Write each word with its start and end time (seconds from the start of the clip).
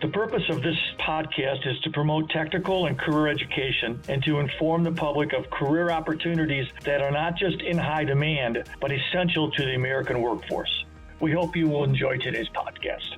The 0.00 0.08
purpose 0.08 0.44
of 0.48 0.62
this 0.62 0.76
podcast 1.00 1.66
is 1.66 1.80
to 1.80 1.90
promote 1.90 2.30
technical 2.30 2.86
and 2.86 2.96
career 2.96 3.26
education 3.26 4.00
and 4.08 4.22
to 4.22 4.38
inform 4.38 4.84
the 4.84 4.92
public 4.92 5.32
of 5.32 5.50
career 5.50 5.90
opportunities 5.90 6.68
that 6.84 7.02
are 7.02 7.10
not 7.10 7.36
just 7.36 7.60
in 7.62 7.76
high 7.76 8.04
demand, 8.04 8.62
but 8.80 8.92
essential 8.92 9.50
to 9.50 9.64
the 9.64 9.74
American 9.74 10.20
workforce. 10.22 10.84
We 11.18 11.32
hope 11.32 11.56
you 11.56 11.66
will 11.66 11.82
enjoy 11.82 12.18
today's 12.18 12.48
podcast. 12.50 13.16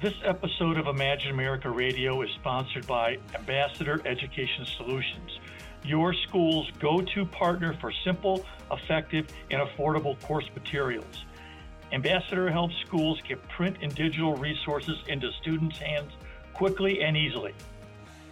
This 0.00 0.14
episode 0.24 0.78
of 0.78 0.86
Imagine 0.86 1.32
America 1.32 1.68
Radio 1.68 2.22
is 2.22 2.30
sponsored 2.40 2.86
by 2.86 3.18
Ambassador 3.34 4.00
Education 4.06 4.64
Solutions, 4.78 5.38
your 5.84 6.14
school's 6.14 6.70
go 6.80 7.02
to 7.02 7.26
partner 7.26 7.76
for 7.78 7.92
simple, 8.04 8.46
effective, 8.72 9.28
and 9.50 9.60
affordable 9.60 10.18
course 10.22 10.48
materials. 10.54 11.26
Ambassador 11.94 12.50
helps 12.50 12.74
schools 12.84 13.20
get 13.26 13.40
print 13.48 13.76
and 13.80 13.94
digital 13.94 14.34
resources 14.34 14.98
into 15.06 15.30
students' 15.40 15.78
hands 15.78 16.10
quickly 16.52 17.02
and 17.02 17.16
easily. 17.16 17.54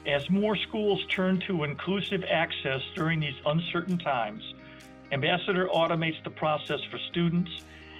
As 0.04 0.28
more 0.28 0.56
schools 0.56 1.00
turn 1.08 1.38
to 1.46 1.62
inclusive 1.62 2.24
access 2.28 2.80
during 2.96 3.20
these 3.20 3.36
uncertain 3.46 3.98
times, 3.98 4.42
Ambassador 5.12 5.68
automates 5.68 6.22
the 6.24 6.30
process 6.30 6.80
for 6.90 6.98
students, 7.10 7.50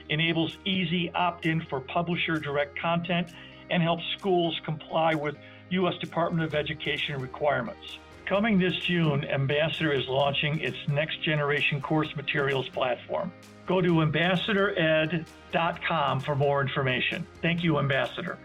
enables 0.08 0.58
easy 0.64 1.12
opt 1.14 1.46
in 1.46 1.60
for 1.66 1.78
publisher 1.78 2.38
direct 2.38 2.76
content, 2.76 3.32
and 3.70 3.84
helps 3.84 4.02
schools 4.18 4.60
comply 4.64 5.14
with 5.14 5.36
U.S. 5.70 5.94
Department 5.98 6.44
of 6.44 6.56
Education 6.56 7.20
requirements. 7.20 7.98
Coming 8.26 8.58
this 8.58 8.76
June, 8.76 9.24
Ambassador 9.24 9.90
is 9.92 10.06
launching 10.06 10.60
its 10.60 10.76
next 10.88 11.22
generation 11.22 11.80
course 11.80 12.14
materials 12.14 12.68
platform. 12.68 13.32
Go 13.66 13.80
to 13.80 13.94
ambassadored.com 13.94 16.20
for 16.20 16.36
more 16.36 16.60
information. 16.60 17.26
Thank 17.40 17.64
you, 17.64 17.78
Ambassador. 17.78 18.38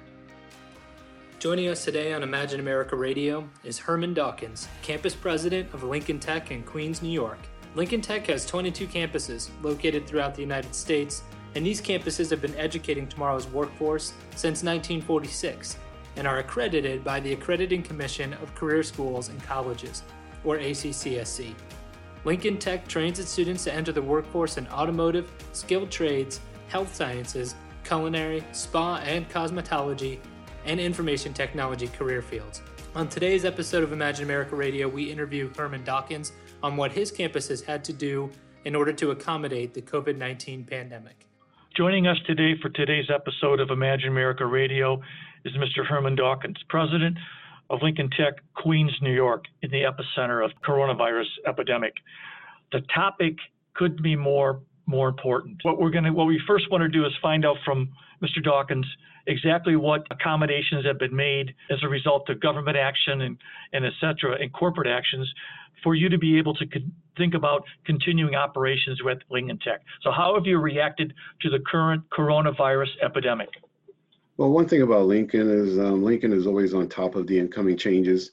Joining 1.39 1.67
us 1.67 1.86
today 1.86 2.14
on 2.14 2.23
Imagine 2.23 2.59
America 2.59 2.95
Radio 2.95 3.48
is 3.64 3.78
Herman 3.78 4.16
Dawkins, 4.16 4.67
campus 4.81 5.14
president 5.14 5.72
of 5.73 5.83
Lincoln 5.83 6.20
Tech 6.20 6.50
in 6.50 6.64
Queens, 6.64 7.03
New 7.03 7.11
York. 7.11 7.38
Lincoln 7.75 8.02
Tech 8.02 8.25
has 8.25 8.48
22 8.48 8.88
campuses 8.88 9.52
located 9.61 10.08
throughout 10.08 10.33
the 10.33 10.42
United 10.42 10.73
States, 10.73 11.22
and 11.53 11.64
these 11.64 11.80
campuses 11.80 12.31
have 12.31 12.42
been 12.42 12.55
educating 12.55 13.08
tomorrow's 13.08 13.45
workforce 13.48 14.14
since 14.31 14.64
1946 14.64 15.78
and 16.18 16.28
are 16.28 16.40
accredited 16.40 17.04
by 17.04 17.20
the 17.20 17.34
Accrediting 17.34 17.84
Commission 17.84 18.34
of 18.34 18.54
Career 18.56 18.84
Schools 18.84 19.30
and 19.30 19.42
Colleges, 19.44 20.04
or 20.44 20.58
ACCSC. 20.58 21.54
Lincoln 22.26 22.58
Tech 22.58 22.88
trains 22.88 23.20
its 23.20 23.32
students 23.32 23.64
to 23.64 23.73
enter 23.73 23.92
the 23.92 24.02
workforce 24.02 24.58
in 24.58 24.68
automotive, 24.68 25.32
skilled 25.54 25.92
trades, 25.92 26.42
health 26.68 26.94
sciences, 26.94 27.56
culinary, 27.84 28.44
spa 28.52 28.98
and 28.98 29.30
cosmetology, 29.30 30.20
and 30.66 30.80
information 30.80 31.34
technology 31.34 31.88
career 31.88 32.22
fields. 32.22 32.62
On 32.95 33.08
today's 33.08 33.45
episode 33.45 33.84
of 33.84 33.94
Imagine 33.94 34.26
America 34.26 34.56
Radio, 34.56 34.88
we 34.88 35.10
interview 35.10 35.54
Herman 35.56 35.84
Dawkins 35.84 36.34
on 36.64 36.76
what 36.76 36.92
his 36.92 37.12
campus 37.12 37.48
has 37.48 37.62
had 37.62 37.84
to 37.86 37.94
do 37.94 38.30
in 38.66 38.76
order 38.76 38.92
to 38.92 39.12
accommodate 39.12 39.73
the 39.73 39.82
COVID 39.82 40.17
19 40.17 40.66
pandemic. 40.66 41.28
Joining 41.78 42.08
us 42.08 42.17
today 42.26 42.55
for 42.61 42.70
today's 42.70 43.05
episode 43.14 43.60
of 43.60 43.70
Imagine 43.70 44.10
America 44.10 44.45
Radio 44.45 44.99
is 45.48 45.56
Mr. 45.58 45.86
Herman 45.86 46.16
Dawkins, 46.16 46.58
President 46.70 47.18
of 47.70 47.80
Lincoln 47.82 48.10
Tech, 48.10 48.36
Queens, 48.56 48.92
New 49.02 49.14
York, 49.14 49.46
in 49.62 49.72
the 49.72 49.82
epicenter 49.82 50.44
of 50.44 50.52
coronavirus 50.66 51.28
epidemic. 51.48 51.94
The 52.72 52.82
topic 52.94 53.36
could 53.74 54.02
be 54.02 54.16
more 54.16 54.62
more 54.90 55.10
important. 55.10 55.58
What 55.64 55.82
we're 55.82 55.90
going 55.90 56.06
to, 56.06 56.12
what 56.12 56.28
we 56.28 56.42
first 56.48 56.72
want 56.72 56.82
to 56.82 56.88
do 56.88 57.06
is 57.06 57.12
find 57.22 57.46
out 57.46 57.58
from 57.66 57.90
Mr. 58.24 58.42
Dawkins 58.42 58.86
exactly 59.28 59.76
what 59.76 60.08
accommodations 60.10 60.86
have 60.86 60.98
been 60.98 61.14
made 61.14 61.54
as 61.70 61.80
a 61.84 61.90
result 61.90 62.30
of 62.30 62.40
government 62.40 62.78
action 62.78 63.22
and, 63.22 63.38
and 63.74 63.86
et 63.86 63.92
cetera, 64.00 64.38
and 64.40 64.52
corporate 64.54 64.88
actions 64.88 65.30
for 65.84 65.94
you 65.94 66.08
to 66.08 66.18
be 66.18 66.38
able 66.38 66.54
to 66.56 66.66
con- 66.66 66.92
think 67.18 67.34
about 67.34 67.66
continuing 67.86 68.36
operations 68.36 69.04
with 69.04 69.20
Lincoln 69.30 69.60
Tech. 69.60 69.82
So 70.02 70.12
how 70.12 70.36
have 70.36 70.46
you 70.46 70.58
reacted 70.58 71.14
to 71.42 71.50
the 71.50 71.60
current 71.60 72.04
coronavirus 72.10 72.92
epidemic? 73.04 73.50
Well, 74.37 74.52
one 74.52 74.67
thing 74.67 74.83
about 74.83 75.08
Lincoln 75.08 75.49
is 75.49 75.80
um, 75.80 76.03
Lincoln 76.03 76.31
is 76.31 76.45
always 76.45 76.75
on 76.75 76.87
top 76.87 77.15
of 77.15 77.25
the 77.25 77.39
incoming 77.39 77.75
changes. 77.75 78.31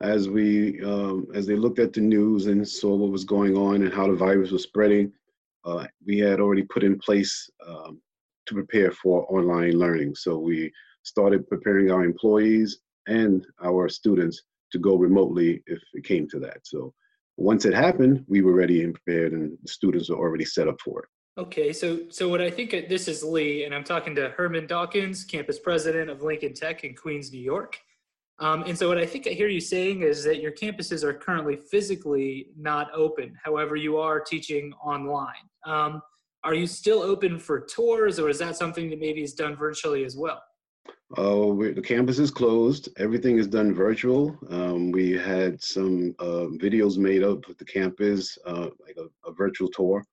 As 0.00 0.28
we, 0.28 0.82
um, 0.82 1.28
as 1.32 1.46
they 1.46 1.54
looked 1.54 1.78
at 1.78 1.92
the 1.92 2.00
news 2.00 2.46
and 2.46 2.66
saw 2.66 2.96
what 2.96 3.12
was 3.12 3.24
going 3.24 3.56
on 3.56 3.76
and 3.76 3.94
how 3.94 4.08
the 4.08 4.16
virus 4.16 4.50
was 4.50 4.64
spreading, 4.64 5.12
uh, 5.64 5.86
we 6.04 6.18
had 6.18 6.40
already 6.40 6.64
put 6.64 6.82
in 6.82 6.98
place 6.98 7.48
um, 7.68 8.02
to 8.46 8.54
prepare 8.54 8.90
for 8.90 9.32
online 9.32 9.78
learning. 9.78 10.16
So 10.16 10.38
we 10.38 10.72
started 11.04 11.48
preparing 11.48 11.88
our 11.88 12.04
employees 12.04 12.80
and 13.06 13.46
our 13.62 13.88
students 13.88 14.42
to 14.72 14.80
go 14.80 14.96
remotely 14.96 15.62
if 15.66 15.80
it 15.92 16.04
came 16.04 16.28
to 16.30 16.40
that. 16.40 16.66
So 16.66 16.92
once 17.36 17.64
it 17.64 17.74
happened, 17.74 18.24
we 18.26 18.42
were 18.42 18.54
ready 18.54 18.82
and 18.82 18.92
prepared, 18.92 19.32
and 19.32 19.56
the 19.62 19.68
students 19.68 20.10
were 20.10 20.16
already 20.16 20.44
set 20.44 20.66
up 20.66 20.80
for 20.80 21.04
it. 21.04 21.08
Okay, 21.36 21.72
so 21.72 22.02
so 22.10 22.28
what 22.28 22.40
I 22.40 22.48
think 22.48 22.70
this 22.88 23.08
is 23.08 23.24
Lee, 23.24 23.64
and 23.64 23.74
I'm 23.74 23.82
talking 23.82 24.14
to 24.14 24.28
Herman 24.30 24.68
Dawkins, 24.68 25.24
campus 25.24 25.58
president 25.58 26.08
of 26.08 26.22
Lincoln 26.22 26.54
Tech 26.54 26.84
in 26.84 26.94
Queens, 26.94 27.32
New 27.32 27.40
York. 27.40 27.80
Um, 28.38 28.62
and 28.62 28.78
so 28.78 28.88
what 28.88 28.98
I 28.98 29.06
think 29.06 29.26
I 29.26 29.30
hear 29.30 29.48
you 29.48 29.60
saying 29.60 30.02
is 30.02 30.22
that 30.24 30.40
your 30.40 30.52
campuses 30.52 31.02
are 31.02 31.12
currently 31.12 31.56
physically 31.56 32.50
not 32.56 32.88
open. 32.94 33.36
However, 33.42 33.74
you 33.74 33.96
are 33.96 34.20
teaching 34.20 34.72
online. 34.74 35.48
Um, 35.66 36.02
are 36.44 36.54
you 36.54 36.68
still 36.68 37.02
open 37.02 37.40
for 37.40 37.60
tours, 37.60 38.20
or 38.20 38.28
is 38.28 38.38
that 38.38 38.54
something 38.54 38.88
that 38.90 39.00
maybe 39.00 39.24
is 39.24 39.34
done 39.34 39.56
virtually 39.56 40.04
as 40.04 40.16
well? 40.16 40.40
Oh, 41.16 41.56
the 41.56 41.82
campus 41.82 42.20
is 42.20 42.30
closed. 42.30 42.90
Everything 42.96 43.38
is 43.38 43.48
done 43.48 43.74
virtual. 43.74 44.38
Um, 44.50 44.92
we 44.92 45.10
had 45.10 45.60
some 45.60 46.14
uh, 46.20 46.46
videos 46.62 46.96
made 46.96 47.24
up 47.24 47.48
with 47.48 47.58
the 47.58 47.64
campus, 47.64 48.38
uh, 48.46 48.68
like 48.86 48.96
a, 48.98 49.28
a 49.28 49.32
virtual 49.32 49.68
tour 49.68 50.04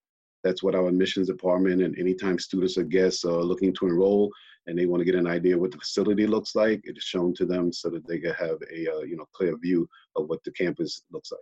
that's 0.43 0.63
what 0.63 0.75
our 0.75 0.87
admissions 0.87 1.27
department 1.27 1.81
and 1.81 1.97
anytime 1.97 2.39
students 2.39 2.77
or 2.77 2.83
guests 2.83 3.23
are 3.25 3.43
looking 3.43 3.73
to 3.75 3.87
enroll 3.87 4.31
and 4.67 4.77
they 4.77 4.85
want 4.85 5.01
to 5.01 5.05
get 5.05 5.15
an 5.15 5.27
idea 5.27 5.57
what 5.57 5.71
the 5.71 5.77
facility 5.77 6.27
looks 6.27 6.55
like, 6.55 6.81
it 6.83 6.97
is 6.97 7.03
shown 7.03 7.33
to 7.35 7.45
them 7.45 7.71
so 7.73 7.89
that 7.89 8.07
they 8.07 8.19
can 8.19 8.33
have 8.33 8.57
a 8.71 8.87
uh, 8.91 9.01
you 9.01 9.15
know 9.17 9.25
clear 9.33 9.57
view 9.57 9.87
of 10.15 10.27
what 10.27 10.43
the 10.43 10.51
campus 10.51 11.03
looks 11.11 11.31
like. 11.31 11.41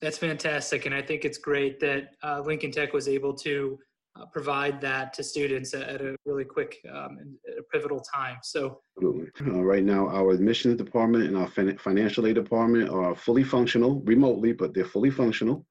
That's 0.00 0.18
fantastic, 0.18 0.86
and 0.86 0.94
I 0.94 1.02
think 1.02 1.24
it's 1.24 1.38
great 1.38 1.78
that 1.80 2.14
uh, 2.24 2.42
Lincoln 2.44 2.72
Tech 2.72 2.92
was 2.92 3.06
able 3.06 3.34
to 3.34 3.78
uh, 4.18 4.26
provide 4.26 4.80
that 4.80 5.12
to 5.14 5.22
students 5.22 5.72
at, 5.74 6.02
a 6.02 6.16
really 6.26 6.44
quick 6.44 6.78
um, 6.92 7.18
and 7.20 7.34
a 7.58 7.62
pivotal 7.72 8.00
time. 8.00 8.36
So, 8.42 8.80
absolutely. 8.96 9.28
Uh, 9.40 9.62
right 9.62 9.84
now, 9.84 10.08
our 10.08 10.32
admissions 10.32 10.76
department 10.76 11.24
and 11.24 11.36
our 11.36 11.46
fin- 11.46 11.78
financial 11.78 12.26
aid 12.26 12.34
department 12.34 12.90
are 12.90 13.14
fully 13.14 13.44
functional 13.44 14.00
remotely, 14.00 14.52
but 14.52 14.74
they're 14.74 14.84
fully 14.84 15.10
functional. 15.10 15.64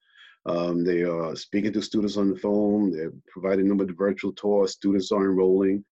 Um, 0.45 0.83
they 0.83 1.03
are 1.03 1.35
speaking 1.35 1.73
to 1.73 1.81
students 1.81 2.17
on 2.17 2.29
the 2.29 2.39
phone. 2.39 2.91
They're 2.91 3.13
providing 3.27 3.67
them 3.67 3.77
with 3.77 3.95
virtual 3.97 4.33
tour. 4.33 4.67
Students 4.67 5.11
are 5.11 5.23
enrolling. 5.23 5.85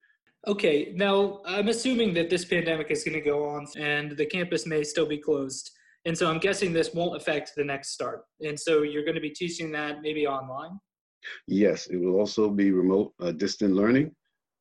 Okay, 0.48 0.94
now 0.96 1.42
I'm 1.46 1.68
assuming 1.68 2.14
that 2.14 2.30
this 2.30 2.46
pandemic 2.46 2.90
is 2.90 3.04
going 3.04 3.14
to 3.14 3.22
go 3.22 3.48
on 3.48 3.68
and 3.78 4.16
the 4.16 4.26
campus 4.26 4.66
may 4.66 4.84
still 4.84 5.06
be 5.06 5.18
closed. 5.18 5.72
And 6.06 6.18
so 6.18 6.30
I'm 6.30 6.40
guessing 6.40 6.72
this 6.72 6.94
won't 6.94 7.18
affect 7.18 7.52
the 7.56 7.64
next 7.64 7.90
start. 7.90 8.24
And 8.40 8.58
so 8.58 8.84
you're 8.84 9.04
going 9.04 9.16
to 9.16 9.22
be 9.22 9.32
teaching 9.32 9.72
that 9.74 10.02
maybe 10.02 10.26
online? 10.26 10.80
Yes, 11.48 11.88
it 11.88 11.98
will 11.98 12.16
also 12.16 12.50
be 12.50 12.72
remote 12.72 13.14
uh, 13.20 13.32
distant 13.32 13.74
learning. 13.74 14.16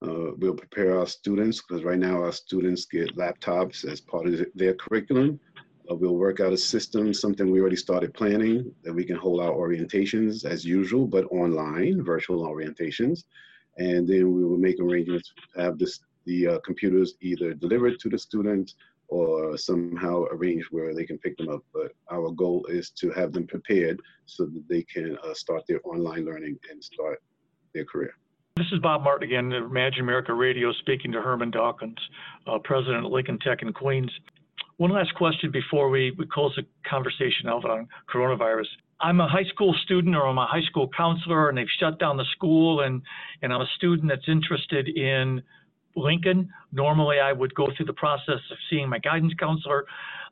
Uh, 0.05 0.35
we'll 0.39 0.55
prepare 0.55 0.99
our 0.99 1.07
students 1.07 1.63
because 1.63 1.85
right 1.85 1.99
now 1.99 2.23
our 2.23 2.33
students 2.33 2.87
get 2.87 3.17
laptops 3.17 3.85
as 3.85 4.01
part 4.01 4.27
of 4.27 4.45
their 4.55 4.75
curriculum. 4.75 5.41
Uh, 5.91 5.95
we'll 5.95 6.17
work 6.17 6.41
out 6.41 6.53
a 6.53 6.57
system, 6.57 7.15
something 7.15 7.51
we 7.51 7.61
already 7.61 7.77
started 7.77 8.13
planning, 8.13 8.71
that 8.83 8.93
we 8.93 9.05
can 9.05 9.17
hold 9.17 9.41
our 9.41 9.53
orientations 9.53 10.45
as 10.45 10.65
usual, 10.65 11.07
but 11.07 11.25
online, 11.27 12.03
virtual 12.03 12.43
orientations. 12.43 13.25
And 13.79 14.07
then 14.07 14.35
we 14.35 14.45
will 14.45 14.59
make 14.59 14.81
arrangements 14.81 15.33
to 15.55 15.63
have 15.63 15.79
this, 15.79 16.01
the 16.27 16.47
uh, 16.47 16.59
computers 16.61 17.15
either 17.21 17.55
delivered 17.55 17.99
to 18.01 18.09
the 18.09 18.19
students 18.19 18.75
or 19.07 19.57
somehow 19.57 20.25
arranged 20.31 20.67
where 20.71 20.95
they 20.95 21.07
can 21.07 21.17
pick 21.19 21.39
them 21.39 21.49
up. 21.49 21.63
But 21.73 21.93
our 22.11 22.31
goal 22.33 22.67
is 22.67 22.91
to 22.91 23.11
have 23.13 23.33
them 23.33 23.47
prepared 23.47 24.01
so 24.27 24.45
that 24.45 24.65
they 24.69 24.83
can 24.83 25.17
uh, 25.25 25.33
start 25.33 25.63
their 25.67 25.81
online 25.85 26.27
learning 26.27 26.59
and 26.71 26.85
start 26.85 27.23
their 27.73 27.87
career. 27.87 28.15
This 28.57 28.67
is 28.73 28.81
Bob 28.81 29.05
Martin 29.05 29.29
again, 29.29 29.53
Imagine 29.53 30.01
America 30.01 30.35
Radio, 30.35 30.73
speaking 30.73 31.13
to 31.13 31.23
Herman 31.23 31.53
Dawkins, 31.53 31.97
uh, 32.49 32.59
president 32.59 33.07
of 33.07 33.13
Lincoln 33.13 33.39
Tech 33.39 33.63
in 33.63 33.73
Queens 33.73 34.11
One 34.79 34.93
last 34.93 35.13
question 35.17 35.51
before 35.51 35.91
we, 35.91 36.13
we 36.17 36.25
close 36.25 36.55
the 36.55 36.63
conversation 36.89 37.49
out 37.49 37.65
on 37.65 37.89
coronavirus. 38.13 38.67
I'm 39.01 39.21
a 39.21 39.29
high 39.29 39.45
school 39.53 39.75
student 39.83 40.15
or 40.15 40.25
I'm 40.29 40.39
a 40.39 40.47
high 40.47 40.63
school 40.71 40.89
counselor 40.97 41.49
and 41.49 41.59
they've 41.59 41.67
shut 41.81 41.99
down 41.99 42.17
the 42.17 42.25
school 42.37 42.83
and, 42.83 43.03
and 43.43 43.53
I'm 43.53 43.61
a 43.61 43.69
student 43.75 44.09
that's 44.09 44.29
interested 44.29 44.89
in 44.89 45.43
Lincoln. 45.97 46.49
Normally, 46.71 47.19
I 47.19 47.33
would 47.33 47.53
go 47.57 47.67
through 47.77 47.87
the 47.87 47.93
process 47.93 48.39
of 48.53 48.57
seeing 48.71 48.89
my 48.89 49.01
guidance 49.01 49.35
counselor. 49.39 49.85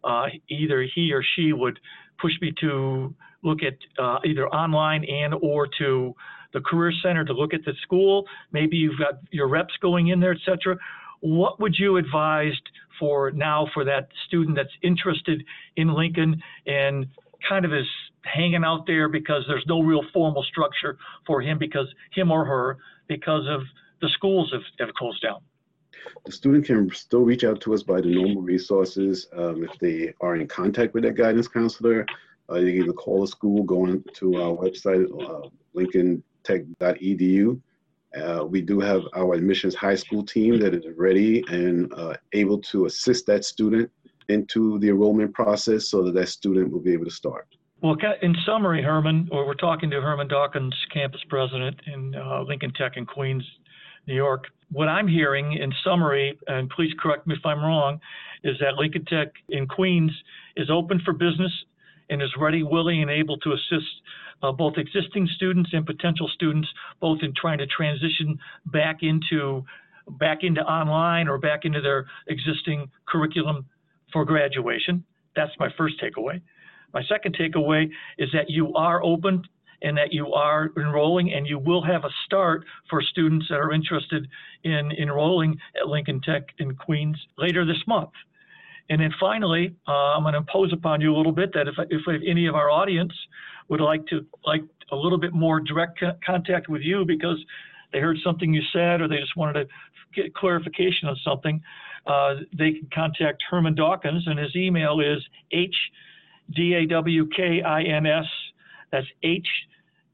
Uh, 0.05 0.27
either 0.49 0.87
he 0.95 1.13
or 1.13 1.25
she 1.35 1.53
would 1.53 1.81
push 2.21 2.33
me 2.41 2.53
to 2.61 3.13
look 3.43 3.59
at 3.65 3.77
uh, 4.01 4.21
either 4.25 4.47
online 4.49 5.05
and 5.07 5.35
or 5.43 5.67
to 5.79 6.15
the 6.53 6.61
career 6.61 6.93
center 7.03 7.25
to 7.25 7.33
look 7.33 7.53
at 7.53 7.65
the 7.65 7.73
school. 7.83 8.25
Maybe 8.53 8.77
you've 8.77 8.99
got 8.99 9.21
your 9.33 9.49
reps 9.49 9.75
going 9.83 10.09
in 10.09 10.21
there, 10.21 10.33
etc. 10.33 10.77
What 11.21 11.61
would 11.61 11.75
you 11.79 11.97
advise 11.97 12.55
for 12.99 13.31
now 13.31 13.69
for 13.75 13.85
that 13.85 14.09
student 14.27 14.57
that's 14.57 14.73
interested 14.83 15.45
in 15.77 15.93
Lincoln 15.95 16.43
and 16.67 17.07
kind 17.49 17.65
of 17.65 17.73
is 17.73 17.87
hanging 18.23 18.65
out 18.65 18.87
there 18.87 19.09
because 19.09 19.45
there's 19.47 19.65
no 19.67 19.81
real 19.81 20.03
formal 20.13 20.43
structure 20.43 20.99
for 21.27 21.41
him 21.41 21.59
because 21.59 21.87
him 22.13 22.31
or 22.31 22.45
her 22.45 22.79
because 23.09 23.47
of 23.49 23.63
the 24.01 24.09
schools 24.09 24.53
have, 24.53 24.63
have 24.81 24.95
closed 24.95 25.23
down? 25.23 25.41
The 26.25 26.33
student 26.33 26.67
can 26.67 26.91
still 26.93 27.23
reach 27.23 27.45
out 27.45 27.61
to 27.63 27.75
us 27.75 27.83
by 27.83 28.01
the 28.01 28.15
normal 28.15 28.43
resources. 28.43 29.27
Um, 29.33 29.65
if 29.65 29.79
they 29.81 30.15
are 30.21 30.37
in 30.37 30.47
contact 30.47 30.95
with 30.95 31.03
their 31.03 31.13
guidance 31.13 31.49
counselor, 31.49 32.07
uh, 32.51 32.57
you 32.57 32.73
can 32.73 32.83
either 32.83 32.93
call 32.93 33.23
the 33.23 33.27
school, 33.27 33.63
go 33.65 33.83
on 33.83 34.05
to 34.15 34.37
our 34.37 34.57
website, 34.57 35.07
uh, 35.21 35.49
lincolntech.edu. 35.75 37.61
Uh, 38.17 38.45
we 38.45 38.61
do 38.61 38.81
have 38.81 39.03
our 39.15 39.35
admissions 39.35 39.75
high 39.75 39.95
school 39.95 40.25
team 40.25 40.59
that 40.61 40.75
is 40.75 40.85
ready 40.97 41.45
and 41.49 41.93
uh, 41.95 42.15
able 42.33 42.59
to 42.59 42.87
assist 42.87 43.27
that 43.27 43.45
student 43.45 43.91
into 44.29 44.79
the 44.79 44.89
enrollment 44.89 45.33
process 45.35 45.89
so 45.89 46.03
that 46.03 46.15
that 46.15 46.29
student 46.29 46.71
will 46.71 46.81
be 46.81 46.93
able 46.93 47.05
to 47.05 47.11
start. 47.11 47.47
Well, 47.83 47.97
in 48.23 48.35
summary, 48.47 48.83
Herman, 48.83 49.29
or 49.31 49.47
we're 49.47 49.55
talking 49.55 49.91
to 49.91 50.01
Herman 50.01 50.29
Dawkins, 50.29 50.75
campus 50.93 51.21
president 51.29 51.79
in 51.87 52.15
uh, 52.15 52.43
Lincoln 52.43 52.73
Tech 52.73 52.97
in 52.97 53.05
Queens, 53.05 53.45
New 54.07 54.15
York. 54.15 54.47
What 54.73 54.89
I'm 54.89 55.07
hearing 55.07 55.53
in 55.53 55.73
summary, 55.85 56.39
and 56.49 56.71
please 56.71 56.93
correct 56.99 57.27
me 57.27 57.35
if 57.35 57.45
I'm 57.45 57.61
wrong, 57.61 58.01
is 58.45 58.57
that 58.61 58.75
Lincoln 58.75 59.05
Tech 59.05 59.29
in 59.51 59.69
Queens 59.69 60.11
is 60.57 60.71
open 60.71 61.01
for 61.05 61.13
business 61.13 61.53
and 62.11 62.23
is 62.23 62.31
ready, 62.39 62.63
willing, 62.63 63.03
and 63.03 63.11
able 63.11 63.37
to 63.39 63.53
assist 63.53 63.87
uh, 64.43 64.53
both 64.53 64.75
existing 64.77 65.29
students 65.35 65.71
and 65.73 65.87
potential 65.87 66.29
students, 66.35 66.69
both 67.01 67.19
in 67.23 67.33
trying 67.35 67.59
to 67.59 67.67
transition 67.67 68.39
back 68.67 68.99
into 69.03 69.65
back 70.21 70.39
into 70.43 70.61
online 70.61 71.27
or 71.27 71.37
back 71.37 71.65
into 71.65 71.81
their 71.81 72.07
existing 72.29 72.89
curriculum 73.09 73.67
for 74.13 74.25
graduation. 74.25 75.05
That's 75.35 75.51
my 75.59 75.69
first 75.77 75.97
takeaway. 76.01 76.41
My 76.95 77.03
second 77.09 77.37
takeaway 77.37 77.91
is 78.17 78.31
that 78.33 78.49
you 78.49 78.73
are 78.75 79.03
open 79.03 79.43
and 79.83 79.97
that 79.99 80.13
you 80.13 80.33
are 80.33 80.71
enrolling 80.77 81.33
and 81.33 81.47
you 81.47 81.59
will 81.59 81.83
have 81.83 82.05
a 82.05 82.11
start 82.25 82.65
for 82.89 83.03
students 83.03 83.47
that 83.51 83.57
are 83.57 83.73
interested 83.73 84.27
in 84.65 84.93
enrolling 84.99 85.59
at 85.81 85.89
Lincoln 85.89 86.21
Tech 86.21 86.45
in 86.59 86.75
Queens 86.75 87.17
later 87.37 87.67
this 87.67 87.83
month. 87.87 88.11
And 88.89 89.01
then 89.01 89.13
finally, 89.19 89.75
uh, 89.89 89.91
I'm 89.91 90.23
going 90.23 90.35
to 90.35 90.39
impose 90.39 90.73
upon 90.73 91.01
you 91.01 91.15
a 91.15 91.17
little 91.17 91.33
bit 91.33 91.53
that 91.55 91.67
if, 91.69 91.75
if 91.91 92.03
any 92.27 92.47
of 92.47 92.55
our 92.55 92.71
audience 92.71 93.13
would 93.69 93.81
like 93.81 94.07
to 94.07 94.25
like 94.45 94.63
a 94.93 94.97
little 94.97 95.19
bit 95.19 95.33
more 95.33 95.61
direct 95.61 95.99
co- 95.99 96.17
contact 96.25 96.69
with 96.69 96.83
you 96.83 97.05
because 97.05 97.39
they 97.93 97.99
heard 97.99 98.19
something 98.23 98.55
you 98.55 98.63
said 98.73 99.01
or 99.01 99.09
they 99.09 99.19
just 99.19 99.37
wanted 99.37 99.55
to 99.55 99.67
get 100.15 100.35
clarification 100.35 101.09
on 101.09 101.17
something, 101.25 101.61
uh, 102.07 102.35
they 102.57 102.73
can 102.73 102.89
contact 102.95 103.43
Herman 103.51 103.75
Dawkins 103.75 104.27
and 104.27 104.39
his 104.39 104.55
email 104.55 105.01
is 105.01 105.19
hdawkins 106.55 108.25
that's 108.93 109.07
H 109.23 109.47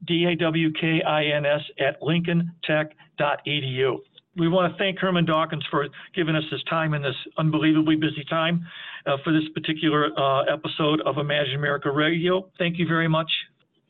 D 0.07 0.25
A 0.25 0.35
W 0.37 0.73
K 0.73 1.03
I 1.03 1.25
N 1.25 1.45
S 1.47 1.61
at 1.79 2.01
lincolntech.edu. 2.01 3.99
We 4.37 4.49
want 4.49 4.73
to 4.73 4.79
thank 4.79 4.99
Herman 4.99 5.27
Dawkins 5.27 5.65
for 5.71 5.87
giving 6.15 6.35
us 6.35 6.45
his 6.51 6.63
time 6.65 6.95
in 6.95 7.03
this 7.03 7.15
unbelievably 7.37 7.97
busy 7.97 8.25
time 8.31 8.67
uh, 9.07 9.19
for 9.23 9.33
this 9.33 9.47
particular 9.55 10.19
uh, 10.19 10.45
episode 10.45 11.03
of 11.03 11.19
Imagine 11.19 11.57
America 11.57 11.91
Radio. 11.91 12.49
Thank 12.57 12.79
you 12.79 12.87
very 12.87 13.09
much. 13.09 13.31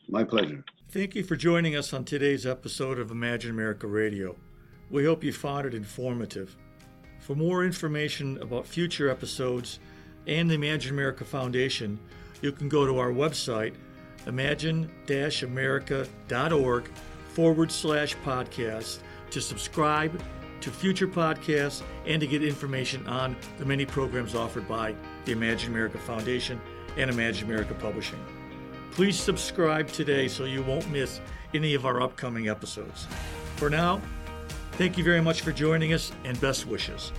My 0.09 0.25
pleasure. 0.25 0.65
Thank 0.89 1.15
you 1.15 1.23
for 1.23 1.37
joining 1.37 1.77
us 1.77 1.93
on 1.93 2.05
today's 2.05 2.45
episode 2.45 2.99
of 2.99 3.13
Imagine 3.13 3.53
America 3.53 3.87
Radio. 3.87 4.35
We 4.91 5.05
hope 5.05 5.23
you 5.23 5.33
found 5.33 5.67
it 5.67 5.75
informative. 5.75 6.57
For 7.21 7.37
more 7.37 7.65
information 7.65 8.43
about 8.43 8.67
future 8.67 9.09
episodes 9.09 9.79
and 10.27 10.51
the 10.51 10.55
Imagine 10.55 10.93
America 10.93 11.25
Foundation, 11.25 12.01
you 12.41 12.51
can 12.51 12.69
go 12.69 12.85
to 12.85 12.99
our 12.99 13.13
website 13.13 13.75
imagine-america.org 14.27 16.89
forward 17.29 17.73
slash 17.73 18.17
podcast 18.25 18.99
to 19.33 19.41
subscribe 19.41 20.23
to 20.61 20.71
future 20.71 21.09
podcasts 21.09 21.83
and 22.07 22.21
to 22.21 22.27
get 22.27 22.45
information 22.45 23.07
on 23.09 23.37
the 23.59 23.65
many 23.65 23.85
programs 23.85 24.35
offered 24.35 24.69
by 24.69 24.95
the 25.25 25.33
Imagine 25.33 25.71
America 25.71 25.99
Foundation 25.99 26.61
and 26.97 27.11
Imagine 27.11 27.49
America 27.49 27.75
Publishing. 27.75 28.25
Please 28.93 29.19
subscribe 29.19 29.89
today 29.89 30.29
so 30.29 30.45
you 30.45 30.63
won't 30.63 30.89
miss 30.91 31.21
any 31.55 31.75
of 31.75 31.87
our 31.87 32.01
upcoming 32.01 32.49
episodes. 32.49 33.07
For 33.57 33.69
now, 33.69 34.01
thank 34.73 34.97
you 34.97 35.05
very 35.05 35.21
much 35.21 35.41
for 35.41 35.51
joining 35.51 35.95
us 35.95 36.13
and 36.25 36.41
best 36.41 36.67
wishes. 36.67 37.13